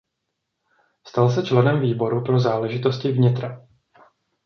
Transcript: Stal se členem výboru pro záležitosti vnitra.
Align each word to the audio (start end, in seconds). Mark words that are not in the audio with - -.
Stal 1.07 1.29
se 1.31 1.43
členem 1.43 1.81
výboru 1.81 2.23
pro 2.23 2.39
záležitosti 2.39 3.11
vnitra. 3.11 3.67